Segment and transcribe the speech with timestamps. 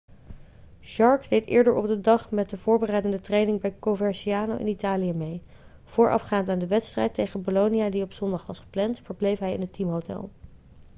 [0.81, 5.43] jarque deed eerder op de dag met de voorbereidende training bij coverciano in italië mee
[5.83, 9.73] voorafgaand aan de wedstrijd tegen bolonia die op zondag was gepland verbleef hij in het
[9.73, 10.29] teamhotel